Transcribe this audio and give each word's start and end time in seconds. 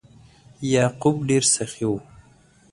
یعقوب 0.73 1.15
ډیر 1.29 1.43
سخي 1.53 1.85
و. 1.87 1.91